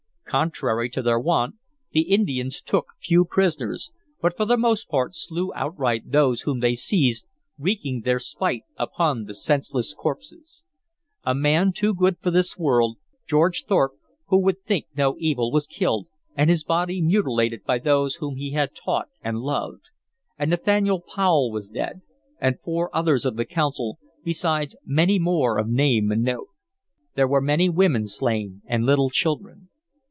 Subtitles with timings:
[0.31, 1.55] Contrary to their wont,
[1.91, 6.73] the Indians took few prisoners, but for the most part slew outright those whom they
[6.73, 7.25] seized,
[7.59, 10.63] wreaking their spite upon the senseless corpses.
[11.25, 12.95] A man too good for this world,
[13.27, 13.95] George Thorpe,
[14.27, 18.51] who would think no evil, was killed and his body mutilated by those whom he
[18.51, 19.89] had taught and loved.
[20.39, 22.03] And Nathaniel Powel was dead,
[22.39, 26.47] and four others of the Council, besides many more of name and note.
[27.15, 29.67] There were many women slain and little children.